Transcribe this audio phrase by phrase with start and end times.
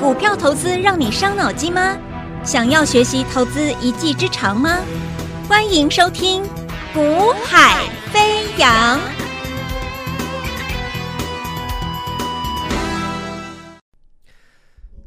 [0.00, 1.96] 股票投资让你伤脑筋吗？
[2.44, 4.80] 想要学习投资一技之长吗？
[5.48, 6.42] 欢迎收听
[6.92, 8.98] 《股海飞扬》。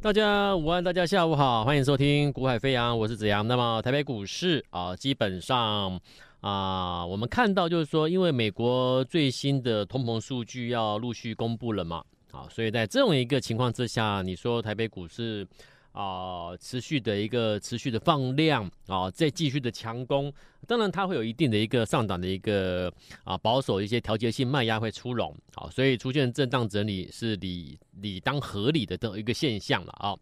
[0.00, 3.46] 大家午安，大家下午好，欢迎收听《股海飞扬》，我是子阳。
[3.46, 6.00] 那么台北股市啊，基本上
[6.40, 12.02] 啊，我们看到就是说，因为美国最新的通膨数据要陆续公布了嘛。
[12.30, 15.46] 啊，所以在这种一个情况之下，你说台北股市
[15.92, 20.32] 啊、持续的一个持续的放量啊，再继续的强攻，
[20.66, 22.92] 当然它会有一定的一个上档的一个
[23.24, 30.14] 啊保守一些调节性卖压会出笼啊，所以出现震荡整理是理理当合理的的一个现象了啊。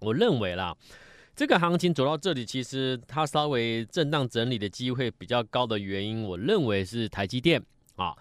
[0.00, 0.76] 我认为啦，
[1.34, 7.60] 这个行情走到这里，其实它稍微震荡整理的机会比较高的原因，我认为是台积电
[7.96, 8.14] 啊。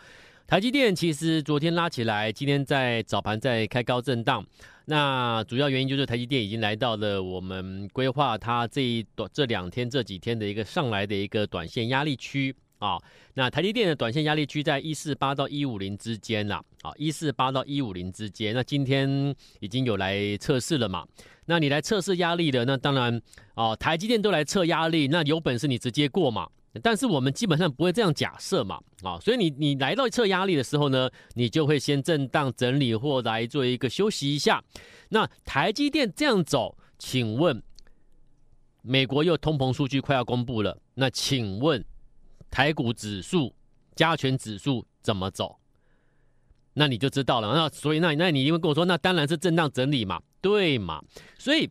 [0.46, 4.46] 台积电其实昨天拉起来，今天在早盘在开高震荡。
[4.86, 12.98] 那主要原因就是台积电已经来到了我们规划它这一短这两天这几天的一个上来的一个短线压力区啊。
[13.36, 18.54] 那台积电的短线压力区在一四八到一五零之间啦，啊，一四八到一五零之间。
[18.54, 21.08] 那今天已经有来测试了嘛？
[21.46, 23.20] 那你来测试压力的，那当然
[23.56, 26.48] 啊，台积电都来测压力，那有本事你直接过嘛？
[26.82, 34.64] 但是我们基本上不会这样假设嘛，啊，所以你你来到测压力的时候呢，你就会先震荡整理或来做一个休息一下。
[35.10, 37.62] 那台积电这样走，请问
[38.82, 41.86] 美国又通膨数据快要公布了，那请问
[42.50, 43.54] 台股指数、
[43.96, 45.60] 加权指数怎么走？
[46.74, 47.54] 那你就知道了。
[47.54, 51.04] 那所以那那你因为跟我说，那当然是震荡整理嘛，对嘛？
[51.38, 51.70] 所以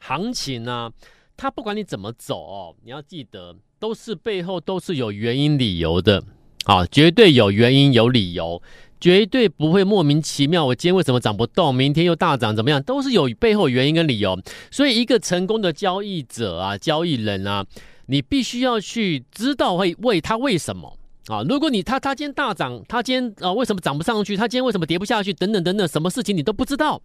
[0.00, 0.90] 行情呢，
[1.36, 3.54] 它不管你怎么走哦，你要记得。
[3.84, 6.24] 都是背后都是有原因理由的，
[6.64, 8.62] 啊，绝对有原因有理由，
[8.98, 10.64] 绝对不会莫名其妙。
[10.64, 12.82] 我今天为什么涨不动，明天又大涨，怎么样？
[12.82, 14.40] 都是有背后原因跟理由。
[14.70, 17.62] 所以，一个成功的交易者啊，交易人啊，
[18.06, 20.96] 你必须要去知道会为他为什么
[21.26, 21.42] 啊？
[21.46, 24.34] 如果你他他今天大涨，他今天啊为什么涨不上去？
[24.34, 25.30] 他今天为什么跌不下去？
[25.34, 27.02] 等等等等，什么事情你都不知道，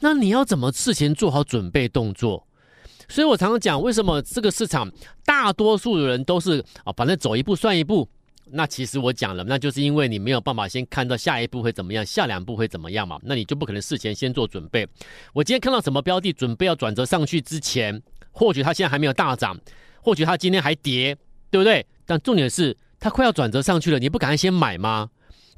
[0.00, 2.48] 那你要怎么事前做好准备动作？
[3.12, 4.90] 所以我常常讲，为什么这个市场
[5.22, 8.08] 大多数的人都是啊，反正走一步算一步。
[8.54, 13.18] 那其实我讲了，那就是因为你没有办法先看到下一步会怎么样，下两步会怎么样嘛。
[13.22, 14.88] 那你就不可能事前先做准备。
[15.34, 19.60] 我今天看到什么标的准备要转折上去之前，或许它现在还没有大涨，
[20.00, 21.14] 或许它今天还跌，
[21.50, 21.84] 对不对？
[22.06, 25.10] 但重点是它快要转折上去了，你不赶快先买吗？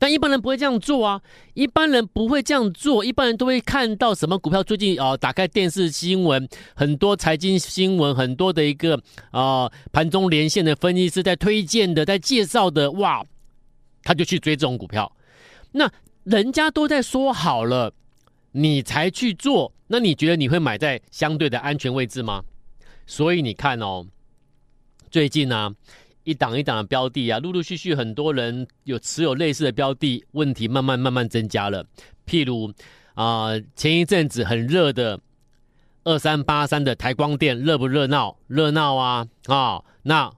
[0.05, 1.19] 但一般人不会这样做啊！
[1.55, 8.97] 一般人不会这样做，一般人都会看到什么股票最近啊、呃，打开电视新闻，很多财经新闻，很多的一个
[9.31, 13.25] 啊、呃、盘中连线的分析师在推荐的，在介绍的，哇，
[14.03, 15.11] 他就去追这种股票。
[15.73, 15.91] 那
[16.25, 17.91] 人家都在说好了，
[18.53, 22.45] 你才去做，那你觉得你会买在相对的安全位置吗？
[23.07, 24.05] 所以你看哦，
[25.11, 25.75] 最近呢、
[26.25, 31.87] 一档一档的标的啊，陆陆续续很多人有持有类似的标的，问题慢慢慢慢增加了。
[32.27, 32.73] 譬如
[33.15, 35.21] 啊、前一阵子很热的
[36.03, 38.37] 二三八三的台光电，热不热闹？
[38.49, 40.33] 热闹啊啊、那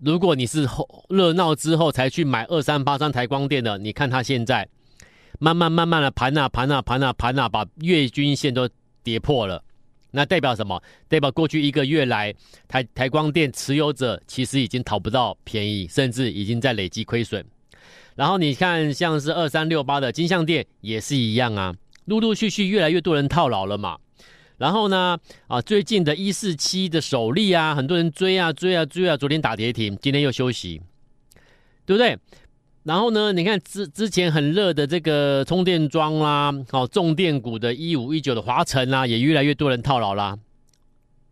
[0.00, 4.68] 如果你是后热闹之后才去买二三八三台光电的，你看它现在
[5.38, 8.68] 慢慢慢慢的盘啊盘啊盘啊盘啊，把月均线都
[9.02, 9.64] 跌破了。
[10.12, 10.80] 那代表什么？
[11.08, 12.32] 代表过去一个月来，
[12.68, 17.44] 台台光电持有者其实已经讨不到便宜，甚至已经在累积亏损。
[18.14, 21.74] 然后你看，像是二三六八的金像电也是一样啊，
[22.04, 23.98] 陆陆续续越来越多人套牢了嘛。
[24.58, 25.18] 然后呢，
[25.48, 30.80] 啊，最近的一四七的首例啊，很多人追啊追啊追啊，昨天打跌停，今天又休息，
[31.86, 32.16] 对不对？
[32.84, 40.36] 然后呢，你看之之前很热的这个充电桩啦，好重电股的一五一九的华晨啦，也越来越多人套牢啦，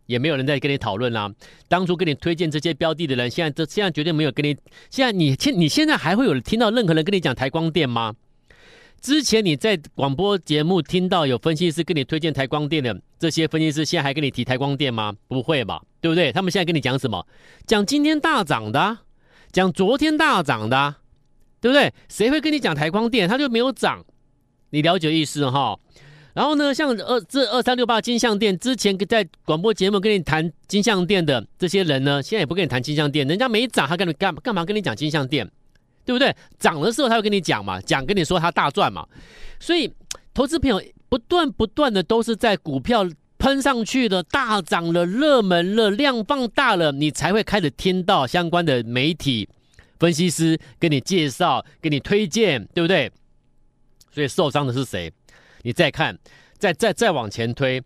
[0.05, 1.29] 也没有人在跟你讨论啦。
[1.67, 4.55] 当初跟你推荐这些标的的人，现在这现在绝对没有跟你。
[4.89, 8.15] 现在你现你现在还会有听到任何人跟你讲台光电吗？
[9.01, 15.15] 之前你在广播节目听到有分析师跟你推荐台光电的这些分析师，现在还跟你提台光电吗？
[15.27, 16.31] 不会吧，对不对？
[16.31, 17.27] 他们现在跟你讲什么？
[17.67, 18.99] 讲今天大涨的，
[19.51, 20.95] 讲昨天大涨的。
[21.61, 21.93] 对不对？
[22.09, 23.29] 谁会跟你讲台光电？
[23.29, 24.03] 它就没有涨，
[24.71, 25.77] 你了解意思哈？
[26.33, 35.49] 然后呢，像二这二三六八金像电，之前在广播节目跟你谈金像电的这些人呢，现在也不跟你谈金像电，人家没涨，他跟你干干嘛跟你讲金像电？
[36.03, 36.35] 对不对？
[36.57, 39.05] 涨的时候他会跟你讲嘛，讲跟你说他大赚嘛。
[39.59, 39.93] 所以
[40.33, 43.05] 投资朋友不断不断的都是在股票
[43.37, 49.47] 喷上去的大涨了、热门了、量放大了，你才会开始听到相关的媒体。
[50.01, 53.11] 分析师跟你介绍，给你推荐，对不对？
[54.11, 55.13] 所以受伤的是谁？
[55.61, 56.17] 你再看
[56.57, 57.79] 再再再往前推，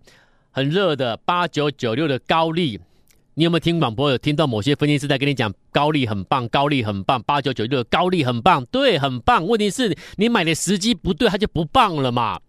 [0.50, 2.80] 很热的八九九六的高利，
[3.34, 4.10] 你有没有听广播？
[4.10, 9.46] 有听到某些分析师在跟你讲高利很棒，高利很棒，八九九六高利很棒，对，很棒。
[9.46, 12.40] 问题是你买的时机不对，它就不棒了嘛。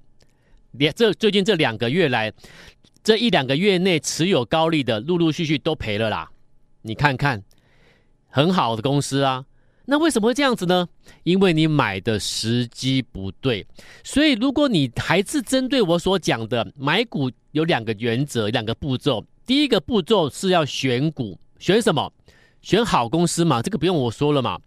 [0.71, 2.33] 连这最近这两个月来，
[3.03, 6.31] 这一两个月内持有高利的，陆陆续续都赔了啦。
[6.83, 7.43] 你看看，
[8.29, 9.45] 很好的公司啊。
[9.87, 10.87] 那为什么会这样子呢？
[11.23, 13.67] 因为你买的时机不对。
[14.05, 19.25] 所以如果你还是针对我所讲的买股，有两个原则，两个步骤。
[19.47, 22.13] 第一个步骤是要选股，选什么？
[22.61, 24.59] 选好公司嘛，这个不用我说了嘛。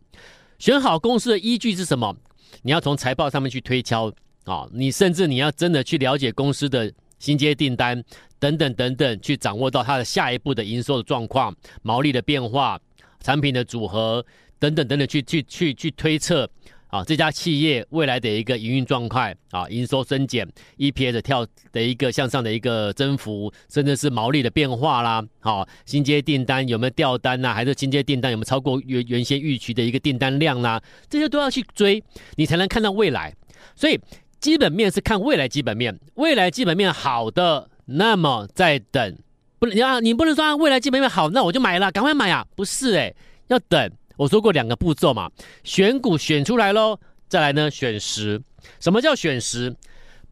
[0.58, 2.16] 选好公司的依据是什么？
[2.62, 4.12] 你要从财报上面去推敲。
[4.46, 8.02] 啊，你甚至你要真的去了解公司的新接订单
[8.40, 12.80] 等等等等，去掌握到它的下一步的营收的状况、毛利的变化、
[13.22, 14.26] 产品的组合
[14.60, 16.50] 等等等等，去去去去推测
[16.88, 20.48] 啊，这家企业未来的一个营运状态啊，营收增减、
[20.78, 32.04] EPS 跳的一个向上的一个增幅，甚至是毛利的变化啦，好，新接订单有没有掉单呐、还是新接订单有没有超过原原先预期的一个订单量啦、这些都要去追，
[32.36, 33.34] 你才能看到未来，
[33.76, 34.00] 所以。
[34.40, 39.18] 基本面是看未来基本面，未来基本面好的，那么再等，
[39.60, 43.14] 不能啊，你不能说未来基本面好，那我就买了，赶快买啊，不是诶，
[43.50, 43.92] 要等。
[44.20, 45.32] 我说过两个步骤嘛，
[45.64, 47.00] 选股选出来喽，
[47.30, 48.42] 再来呢选时。
[48.82, 49.74] 什么叫选时？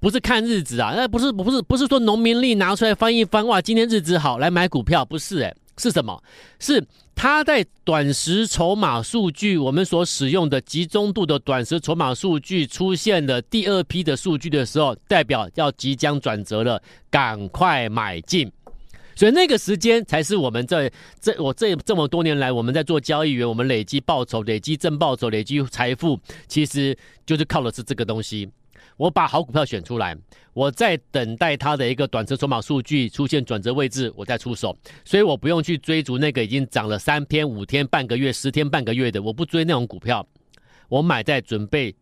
[0.01, 5.55] 不是看日子啊，那不是不是不是说农民历拿出来翻一翻，哇，今天日子好，来买股票，不是诶。
[5.77, 6.21] 是什么？
[6.59, 6.83] 是
[7.15, 18.51] 它在短时筹码数据，我们所使用的集中度的短时筹码数据出现的第二批的数据的时候，代表要即将转折了，赶快买进。
[19.17, 28.47] 所以那个时间才是我们在这我这这么多年来我们在做交易员，我们累积报酬、累积正报酬、累积财富，其实就是靠的是这个东西。
[28.95, 30.15] 我把好股票选出来，
[30.53, 34.77] 我在等待它的一个短程筹码数据出现转折位置，我再出手。
[35.03, 40.23] 所以我不用去追逐那个已经涨了三天、五天、半个月、十天、半个月的，我不追那种股票。
[40.89, 41.93] 我买在准备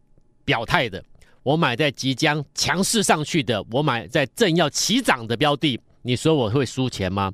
[0.44, 1.02] 表态的，
[1.44, 5.80] 我买在即将强势上去的，我买在正要起涨的标的。
[6.08, 7.34] 你说我会输钱吗？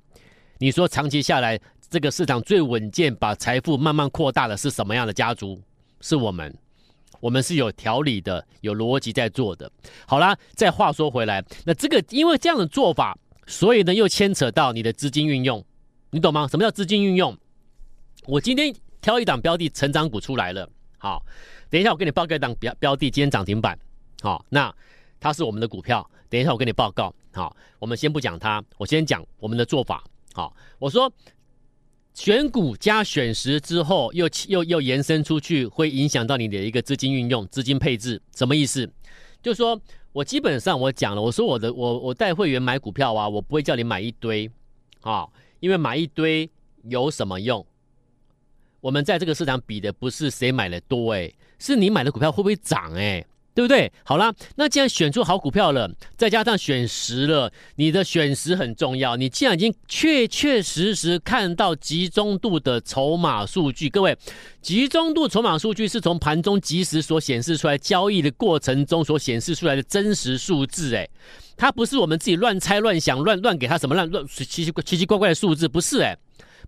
[0.58, 1.60] 你说长期下来，
[1.90, 5.62] 这个市场最稳健，把财富慢慢扩大的是什么样的家族？
[6.00, 6.58] 是我们。
[7.20, 9.70] 我们是有条理的，有逻辑在做的。
[10.08, 15.62] 好啦，再话说回来，那这个因为这样的做法，所以呢又牵扯到你的资金运用，
[16.12, 16.48] 你懂吗？
[16.48, 17.38] 什么叫资金运用？
[18.26, 21.22] 我今天挑一档标的成长股出来了，好，
[21.70, 23.78] 等一下我给你报告一档标标的，今天涨停板，
[24.22, 24.74] 好，那
[25.20, 31.12] 它是我们的股票，等一下我给你报告，好，我们先不讲它，我先讲我们的做法，好，我说。
[32.14, 38.86] 选股加选时之后，又又又延伸出去，会影响到你的一个资金运用、资金配置，什么意思？
[39.42, 39.82] 就是说
[40.12, 44.52] 我基本上我讲了，我说我的我我带会员买股票啊，我不会叫你买一堆
[45.00, 45.26] 啊，
[45.62, 46.52] 因为买一堆
[46.84, 47.66] 有什么用？
[48.82, 53.26] 我们在这个市场比的不是谁买的多，诶，是你买的股票会不会涨，诶。
[53.54, 53.92] 对不对？
[54.04, 59.18] 好啦，那既然选出好股票了，再加上选时了，你的选时很重要。
[59.18, 64.18] 你既然已经确确实实看到集中度的筹码数据，各位，
[64.62, 71.10] 集中度筹码数据是从盘中即时所显示出来，交易的过程中所显示出来的真实数字，诶，
[71.58, 76.18] 它不是我们自己乱猜乱想乱乱给它什么乱乱奇奇奇奇怪怪的数字，不是诶，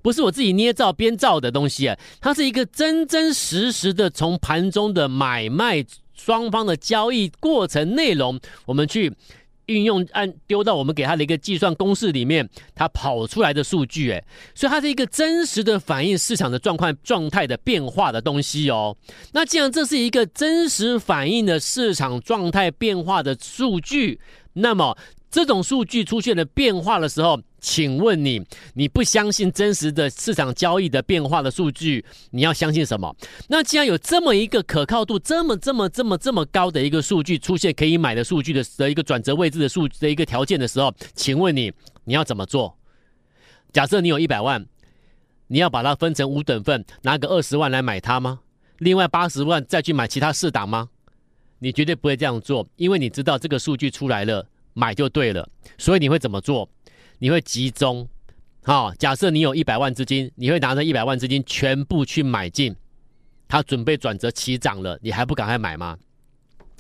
[0.02, 5.86] 不是我自己捏造编造的东西，它是一个真真实实的从盘中的买卖。
[6.24, 9.12] 双方的交易过程内容，我们去
[9.65, 14.24] 运用按丢到我们给他的一个计算公式里面，它跑出来的数据，诶，
[14.56, 18.96] 所以它是一个真实的反映市场的状况状态的变化的东西哦。
[19.34, 24.20] 那既然这是一个真实反映的市场状态变化的数据，
[24.53, 24.98] 那么
[25.30, 33.15] 这种数据出现了变化的时候，请问你，你不相信真实的市场交易的变化的数据，你要相信什么？
[33.48, 41.72] 那既然有这么一个可靠度这么这么这么这么高的一个数据出现可以买的数据的的一个转折位置的数的一个条件的时候，请问你
[42.03, 42.77] 你要怎么做？
[43.72, 44.65] 假设你有一百万，
[45.48, 48.41] 你要把它分成五等份，拿个二十万来买它吗？
[48.79, 50.89] 另外八十万再去买其他四档吗？
[51.60, 55.48] 你绝对不会这样做，因为你知道这个数据出来了，买就对了。
[55.77, 56.70] 所以你会怎么做？
[57.24, 58.06] 你会集中，
[58.65, 62.75] 好、假设你有一百万资金，你会拿着一百万资金全部去买进，
[63.48, 65.98] 它准备转折起涨了，你还不赶快买吗？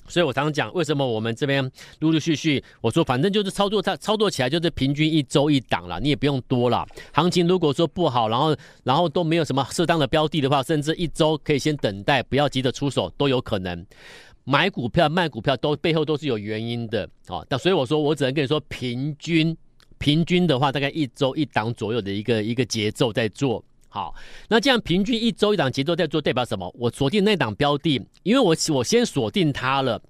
[0.05, 1.63] 所以我常常讲，为什么我们这边
[1.99, 6.85] 陆陆续续，我说反正就是操作，它操作起来就是平均一周一档了，你也不用多了。
[7.13, 13.85] 行情如果说不好，然后然后都没有什么适当的标的的话，甚至一周可以先等待，不要急着出手都有可能。
[14.43, 17.47] 买股票卖股票都背后都是有原因的哦。
[17.49, 19.55] 那所以我说，我只能跟你说，平均
[20.03, 23.63] 平均的话，大概一周一档左右的一个一个节奏在做。
[23.87, 24.13] 好，
[24.49, 26.69] 那这样平均一周一档节奏在做，代表什么？
[26.77, 30.01] 我锁定那档标的，因为我我先锁定它了，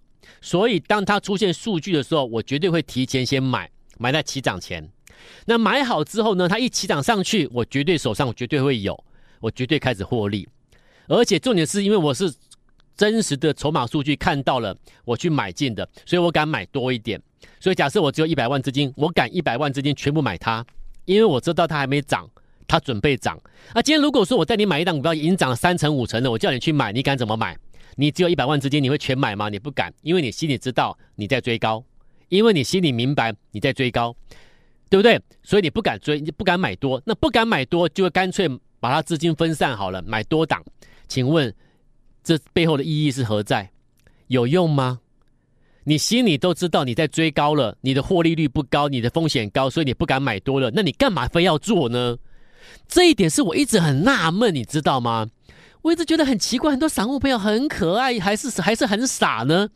[0.42, 3.70] 所以当它出现数据的时候，我绝对会提前先买，
[4.00, 4.90] 买在起涨前。
[5.46, 9.00] 那买好之后呢，它一起涨上去，我绝对手上我绝对会有，
[9.42, 10.50] 我绝对开始获利。
[11.08, 12.34] 而且重点是因为我是
[12.98, 17.22] 真实的筹码数据看到了，我去买进的，所以我敢买多一点。
[17.60, 20.66] 所以假设我只有一百万资金，我敢一百万资金全部买它，
[21.06, 22.30] 因为我知道它还没涨。
[22.66, 23.38] 它准备涨
[23.74, 23.82] 啊！
[23.82, 27.56] 今天如果说我带你买一档股票，已经涨了三成五成了，我叫你去买，你敢怎么买？
[27.98, 29.50] 你只有一百万资金，你会全买吗？
[29.50, 31.84] 你不敢，因为你心里知道你在追高，
[32.30, 34.16] 因为你心里明白你在追高，
[34.90, 35.22] 对不对？
[35.44, 40.64] 所以你不敢追，你不敢买多，那不敢买多，就会干脆把它资金分散好了，买多档。
[41.08, 41.54] 请问
[42.24, 43.70] 这背后的意义是何在？
[44.28, 45.02] 有用吗？
[45.86, 52.18] 你心里都知道你在追高了，你的获利率不高，你的风险高，所以你不敢买多了，那你干嘛非要做呢？
[52.88, 55.28] 这一点是我一直很纳闷，你知道吗？
[55.82, 59.70] 我一直觉得很奇怪，很多散户朋友很可爱，还是还是很傻呢？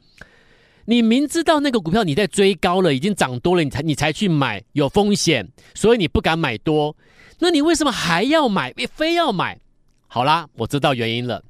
[0.86, 6.96] 你明知道那个股票你在追高了，已经涨多了，你才你才去买，有风险，所以你不敢买多，
[7.40, 8.74] 那你为什么还要买？
[8.94, 9.60] 非要买？
[10.08, 11.44] 好啦，我知道原因了，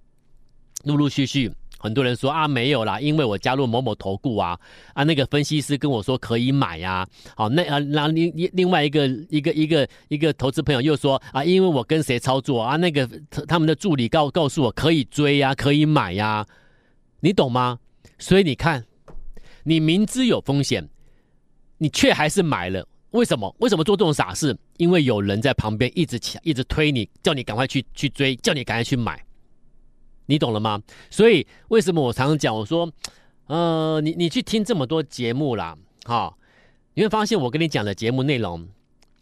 [0.85, 1.51] 陆陆续续。
[1.79, 4.59] 很多人说啊，没有啦，因为我加入某某投顾啊，
[4.93, 13.07] 啊，那个分析师跟我说可以买呀、啊，好，那啊，那另另另外一个一个一个一个投资朋友又说啊，因为我跟谁操作啊，那个
[13.47, 16.45] 他们的助理告告诉我可以追呀、可以买呀、
[17.19, 17.77] 你懂吗？
[18.17, 18.83] 所以你看，
[19.63, 20.89] 你明知有风险，
[21.77, 23.55] 你却还是买了，为什么？
[23.59, 24.57] 为什么做这种傻事？
[24.77, 29.23] 因为有人在旁边一直抢，一直推你，叫你赶快去去追，叫你赶快去买。
[30.27, 30.81] 你懂了吗？
[31.09, 32.89] 所以为什么我常常讲，我说，
[33.47, 36.33] 呃，你你去听这么多节目啦，哈、
[36.93, 38.67] 你会发现我跟你讲的节目内容，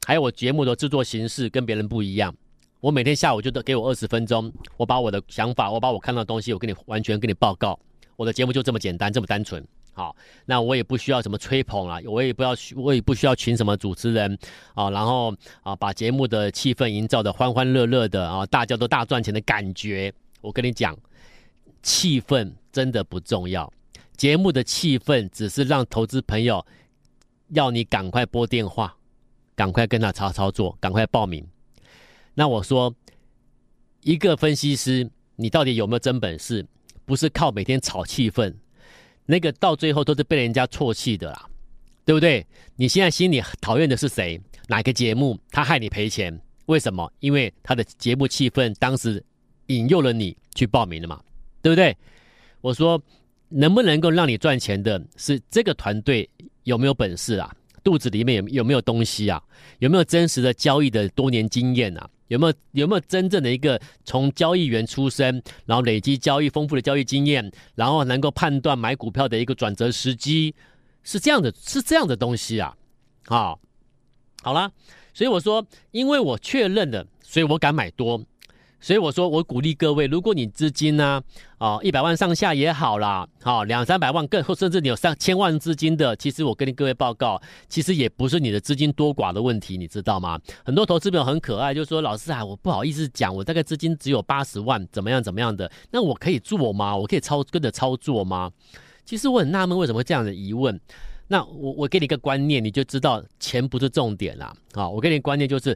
[0.06, 2.36] 还有我节目的制作形式跟别人不一样。
[2.82, 7.80] 我每天下午就得给我二十分钟，我把我的想法，我把我看到的东西，我跟你完全跟你报告。
[8.16, 9.66] 我的节目就这么简单，这么单纯。
[9.94, 14.38] 好，那我也不需要什么吹捧啦，我也不要，我也不需要请什么主持人
[14.74, 15.34] 啊，然后
[15.64, 20.14] 啊，把节目的气氛营造的欢欢乐乐的啊，大家都大赚钱的感觉。
[20.46, 20.96] 我跟你讲，
[21.82, 23.72] 气氛真的不重要。
[24.16, 26.64] 节目的气氛只是让投资朋友
[27.50, 28.96] 要你赶快拨电话，
[29.56, 31.44] 赶快跟他操操作，赶快报名。
[32.36, 32.94] 那我说，
[34.02, 36.64] 一个分析师，你到底有没有真本事？
[37.06, 38.54] 不是靠每天炒气氛，
[39.26, 41.50] 那个到最后都是被人家唾弃的啦，
[42.06, 42.46] 对不对？
[42.76, 44.40] 你现在心里讨厌的是谁？
[44.68, 46.40] 哪个节目他害你赔钱？
[46.68, 47.12] 为什么？
[47.20, 49.24] 因为他的节目气氛当时。
[49.68, 51.22] 引诱了你去报名了嘛，
[51.62, 51.96] 对不对？
[52.62, 53.02] 我说，
[53.50, 56.30] 能不能够让你赚钱的是这个团队
[56.64, 57.56] 有没有本事啊？
[57.84, 59.42] 肚子里面有有没有东西啊？
[59.80, 62.10] 有没有真实的交易的多年经验啊？
[62.28, 70.56] 有没有有没有真正的一个从交易员出身，然后累积交易丰富的交易经验，然后能够判断买股票的一个转折时机，
[71.04, 72.76] 是这样的，是这样的东西啊？
[73.28, 73.60] 好，
[74.42, 74.72] 好啦，
[75.14, 78.20] 所以我说，因为我确认了，所以我敢买多。
[78.86, 81.20] 所以我说，我鼓励各位，如果你资金呢，
[81.58, 90.40] 啊，一百万上下也好啦，好两三百万更，甚至你有上千万资金的，其实我跟各位报告，其实也不是你的资金多寡的问题，你知道吗？
[90.64, 96.96] 很多投资朋友很可爱，就说老师啊，我不好意思讲，我大概资金只有八十万，怎么样怎么样的，那我可以做吗？
[96.96, 98.52] 我可以操跟着操作吗？
[99.04, 100.80] 其实我很纳闷，为什么会这样的疑问？
[101.30, 104.54] 那我我给你一个观念，你就知道钱不是重点啦。
[104.74, 105.76] 啊，我给你观念就是。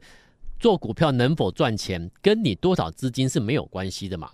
[0.60, 4.30] 做股票能否赚钱，跟你多少资金是没有关系的嘛？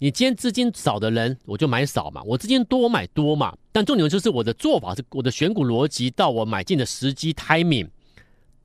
[0.00, 3.56] 你今天资金少的人，我就买少嘛；我资金多，我买多嘛。
[3.72, 7.88] 但重点就是我的做法是，我的选股逻辑到我买进的时机 timing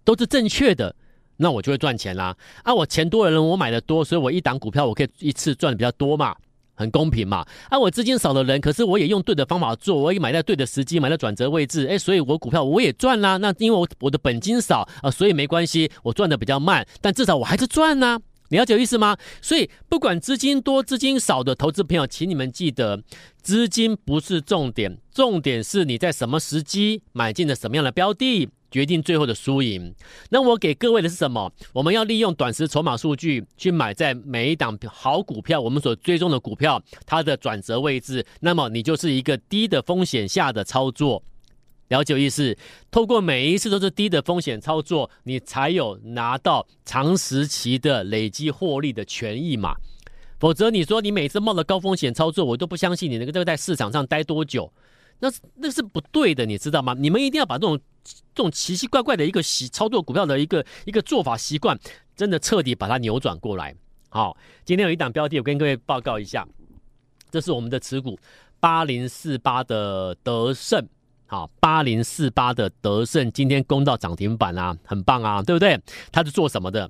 [0.03, 0.95] 都是正确的，
[1.37, 2.35] 那我就会赚钱啦。
[2.63, 6.35] 啊，我钱多的人，我买的多，所以我一档股票我可以一次赚的比较多嘛。
[6.83, 7.45] 很公平嘛？
[7.69, 13.37] 啊，我资金少的人，可是我也用对的方法做，我也买在对的时机，买在转折位置，哎，所以我股票我也赚啦。
[13.37, 18.19] 那因为我我的本金少啊，所以没关系，我赚的比较慢，但至少我还是赚呐。
[18.49, 19.17] 你了解意思吗？
[19.41, 23.01] 所以不管资金多资金少的投资朋友，请你们记得，
[23.41, 28.49] 资金不是重点，重点是你在什么时机买进了什么样的标的。
[28.73, 29.93] 决定最后的输赢。
[30.31, 31.53] 那我给各位的是什么？
[31.73, 38.25] 我们要利用短时筹码数据去买在每一档好股票，我们所追踪的股票它的转折位置。
[38.39, 41.21] 那么你就是一个低的风险下的操作，
[41.89, 42.57] 了解意思？
[42.89, 49.75] 透过每一次都是低的风险操作，你才有拿到长时期的累积获利的权益嘛。
[50.39, 54.73] 否则你说你每次冒着高风险操作，我都不相信你能够在市场上待多久，
[55.23, 56.93] 那那是不对的，你知道吗？
[56.99, 57.79] 你们一定要把这种
[58.35, 61.79] 这种奇奇怪怪的一个习操作股票的一个一个做法习惯，
[62.13, 63.73] 真的彻底把它扭转过来。
[64.09, 66.45] 好，今天有一档标的，我跟各位报告一下，
[67.31, 68.19] 这是我们的持股
[68.59, 70.85] 八零四八的德胜。
[71.33, 75.79] 啊，八零四八的德胜今天攻到涨停板啊，很棒啊，对不对？
[76.11, 76.87] 它是做什么的？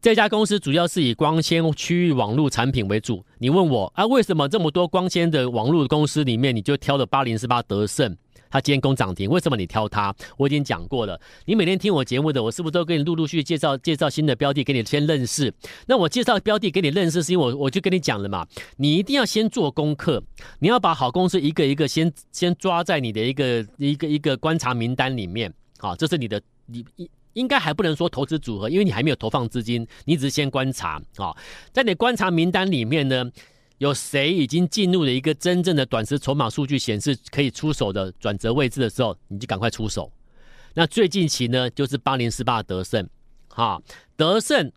[0.00, 3.22] 这家公司主要是以光纤区域网络产品为主。
[3.38, 8.16] 你问我啊，为什么这么多光纤的网络公司里面，你就挑了八零四八德胜？
[8.52, 10.14] 他今天攻涨停，为什么你挑他？
[10.36, 11.18] 我已经讲过了。
[11.46, 15.50] 你每天听我节目的，我是不是都给你陆陆续续介绍介绍新的标的给你先认识？
[15.86, 20.22] 那我介绍标的给你认识，是因为我我就跟你讲了嘛，你一定要先做功课，
[20.58, 25.50] 你要把好公司一个一个先先抓在你的一个一个一个观察名单里面。
[25.78, 31.00] 好，这是你的你应应该还不能说投资组合，因为你还没有投放资金，你只是先观察。
[31.16, 31.34] 好，
[31.72, 33.24] 在你观察名单里面呢，
[33.82, 40.08] 有谁已经进入了一个真正的短时筹码数据显示可以出手的转折位置的时候，你就赶快出手。
[40.74, 43.04] 那最近期呢，就是八零四八德胜，
[43.48, 43.82] 哈，
[44.16, 44.70] 德胜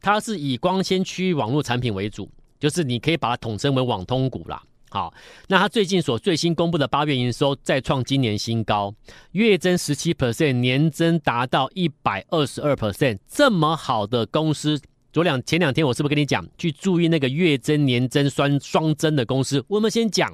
[0.00, 4.62] 它是以光纤区域网络产品为主，就是你可以把它统称为网通股啦。
[4.88, 5.12] 好，
[5.48, 8.94] 那它最近所最新公布的八月营收再创今年新高，
[9.32, 14.80] 月增十七 percent，年增达到一百二十二 percent，这么好的公司。
[15.16, 19.64] 昨两前两天我是不是跟你讲，去注意那个月增年增双双增的公司？
[19.66, 20.30] 我们先讲，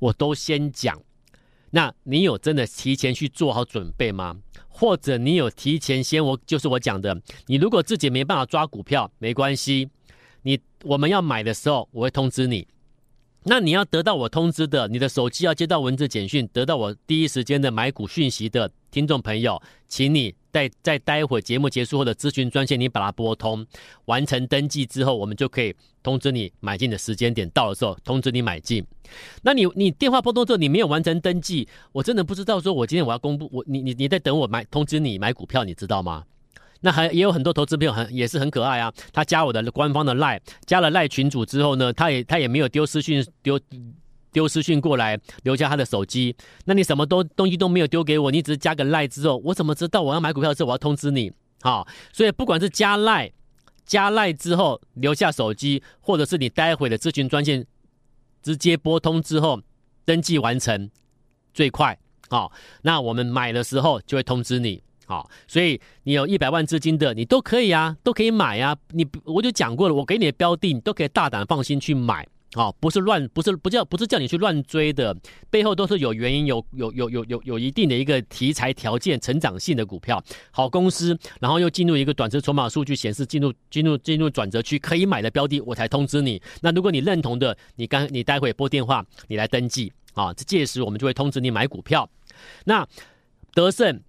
[0.00, 1.00] 我都先讲。
[1.70, 4.36] 那你有真的提前去做好准备吗？
[4.66, 9.88] 或者你有提前先我就是我讲的，你如果自己没办法抓股票，没关系，
[10.42, 12.66] 你我们要买的时候我会通知你。
[13.44, 20.34] 那你要得到我通知的，你的手机要接到文字简讯，得到我第一时间的买股讯息的听众朋友，请你。
[20.52, 23.66] 在在待会节目结束后的咨询专线，你把它拨通，
[24.06, 28.84] 完成登记之后，我们就可以通知你买进的时间点到的时候，通知你买进。
[29.42, 36.24] 那你你电话拨通之后，你没有完成登记，我真的不知道说，我今天我要公布我你你你在等我买通知你买股票，你知道吗？
[36.80, 43.60] 那还也有很多投资朋友很也是很可爱啊，他加我的官方的赖，加了赖群组之后呢，他也他也没有丢私讯丢。
[44.32, 46.34] 丢私讯过来，留下他的手机。
[46.64, 51.32] 那你什么都东西都没有丢给我，你只是加个赖之后，我怎么知道我要买股票的时候我要通知你？
[51.62, 53.30] 好，所以不管是加赖
[53.84, 57.66] 加赖之后留下手机，或者是你待会的咨询专线
[58.42, 59.60] 直接拨通之后
[60.04, 60.90] 登记完成
[61.52, 61.98] 最快。
[62.28, 64.82] 好，那我们买的时候就会通知你。
[65.06, 68.76] 好，所以你有一百万资金的，你都可以啊，都可以买啊。
[68.90, 72.24] 你我就讲过了，我给你的标的，你都可以大胆放心去买。
[72.52, 75.16] 好、哦，不是乱，不是不叫，不是叫你去乱追的，
[75.50, 86.42] 背后都是有原因，有有有有有有一定的一个题材条件、成长性的股票，好公司，然后又进入一个短期筹码数据显示进入进入进入转折区可以买的标的，我才通知你。
[86.60, 92.10] 那如果你认同的，你刚你待会拨电话，你来登记啊，这届时我们就会通知你买股票。
[92.64, 92.84] 那
[93.54, 94.02] 德胜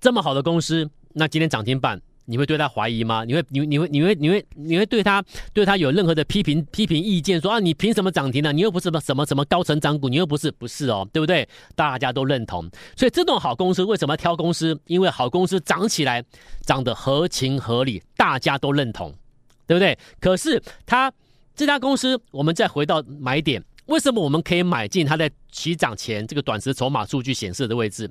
[0.00, 2.02] 这么好的公司，那今天涨停板。
[2.24, 3.24] 你会对他怀疑吗？
[3.24, 7.40] 你会你你会你会你会你会对他对他有任何的批评批评意见？
[7.40, 8.52] 说啊，你凭什么涨停呢？
[8.52, 11.48] 你又不是什么什么什么高成长股，你又不是不是哦，对不对？
[11.74, 14.78] 大家都认同，所以这种好公司为什么挑公司？
[14.86, 16.24] 因为好公司涨起来
[16.64, 19.12] 涨得合情合理，大家都认同，
[19.66, 19.98] 对不对？
[20.20, 21.12] 可是他
[21.54, 28.10] 这家公司，我们再回到买点，为什么我们可以买进它在起涨前这个短时筹码数据显示的位置？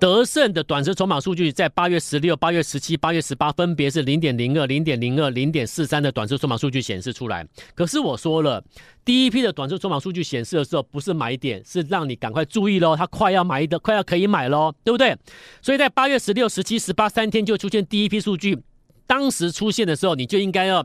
[0.00, 7.46] 德胜的短时筹码数据在八月十六、八月十七、八月十八，分别是零点零二、零点零二、零点四三的短时筹码数据显示出来。
[7.74, 8.64] 可是我说了，
[9.04, 15.14] 第一批的短时筹码数据显示的时候，不是买点，是让你赶快注意喽，它快要买的，快要可以买喽，对不对？
[15.60, 18.58] 所以在八月十六、十七、十八三天就出现第一批数据，
[19.06, 20.82] 当时出现的时候，你就应该要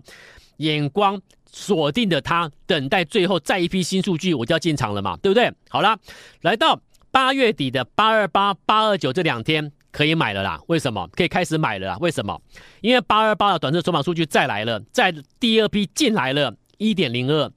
[0.57, 5.49] 眼光锁定的它，等待最后再一批新数据，我就要进场了嘛，对不对？
[5.69, 5.97] 好了，
[6.41, 6.81] 来到。
[7.15, 11.07] 八月底的八二八、八二九这两天可以买了啦，为什么？
[11.13, 12.41] 可以开始买了啦，为什么？
[12.81, 17.49] 因为八二八的短期筹码数据再来了，在第二批进来了一点零二，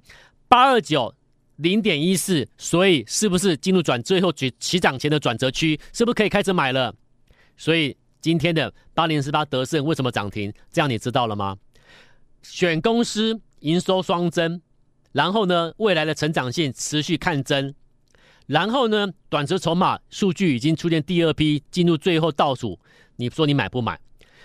[0.46, 1.12] 八二九
[1.56, 5.76] 零点一四，所以是不是进入转最后起起涨前的转折区？
[5.92, 6.94] 是不是可以开始买了？
[7.56, 10.54] 所以今天的八零四八德胜为什么涨停？
[10.70, 11.56] 这样你知道了吗？
[12.44, 14.62] 选公司营收双增，
[15.10, 17.74] 然后呢，未来的成长性持续看增。
[18.48, 22.76] 然后呢，短期筹码数据已经出现第二批，进入最后倒数。
[23.16, 24.00] 你说你买不买？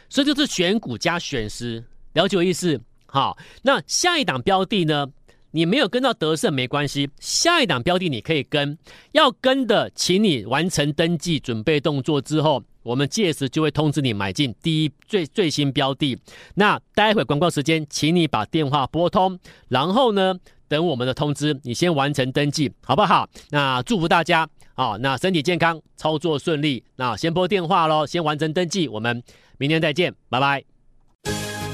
[0.10, 2.80] 所以就是选股加选时，了解我意思？
[3.06, 5.08] 好，那下一档标的呢？
[5.52, 8.76] 你没有跟到德胜没关系，下一档标的你可以跟，
[9.12, 16.18] 要跟的，请你完成登记准备动作之后，我们届时就会通知你买进第一最最新标的。
[16.56, 19.40] 那待会广告时间，请你把电话拨通，
[19.70, 20.36] 然后呢，
[20.74, 23.30] 等我们的通知，你先完成登记，好不好？
[23.52, 26.84] 那祝福大家啊，那身体健康，操作顺利。
[26.96, 29.22] 那先拨电话喽，先完成登记，我们
[29.60, 30.64] 明天再见，拜拜。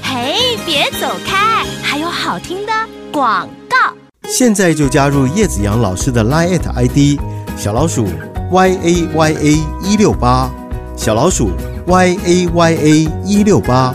[0.02, 2.72] 嘿，别走开，还有好听的
[3.10, 3.96] 广告。
[4.24, 7.18] 现在就加入叶子阳老师的 Line ID
[7.56, 8.06] 小老鼠
[8.50, 10.52] Y A Y A 一六八，
[10.94, 11.52] 小老鼠
[11.86, 13.94] Y A Y A 一六八，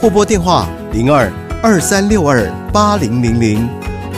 [0.00, 1.32] 或拨电话零二
[1.62, 3.68] 二三六二八零零零